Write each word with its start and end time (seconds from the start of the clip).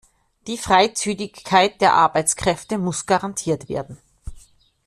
Die 0.47 0.57
Freizügigkeit 0.57 1.79
der 1.79 1.93
Arbeitskräfte 1.93 2.79
muss 2.79 3.05
garantiert 3.05 3.69
werden. 3.69 3.99